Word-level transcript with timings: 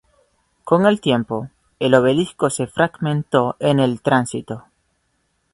Con 0.63 0.87
el 0.87 0.99
tiempo, 0.99 1.49
el 1.77 1.93
obelisco 1.93 2.49
se 2.49 2.65
fragmentó 2.65 3.55
en 3.59 3.79
el 3.79 4.01
tránsito. 4.01 4.65